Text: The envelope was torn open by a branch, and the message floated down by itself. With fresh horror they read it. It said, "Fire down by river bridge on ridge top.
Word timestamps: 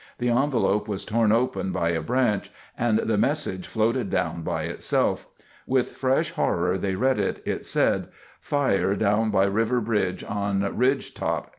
The 0.17 0.29
envelope 0.31 0.87
was 0.87 1.05
torn 1.05 1.31
open 1.31 1.71
by 1.71 1.89
a 1.91 2.01
branch, 2.01 2.49
and 2.75 2.97
the 2.97 3.19
message 3.19 3.67
floated 3.67 4.09
down 4.09 4.41
by 4.41 4.63
itself. 4.63 5.27
With 5.67 5.91
fresh 5.91 6.31
horror 6.31 6.75
they 6.79 6.95
read 6.95 7.19
it. 7.19 7.39
It 7.45 7.67
said, 7.67 8.07
"Fire 8.39 8.95
down 8.95 9.29
by 9.29 9.43
river 9.45 9.79
bridge 9.79 10.23
on 10.23 10.75
ridge 10.75 11.13
top. 11.13 11.49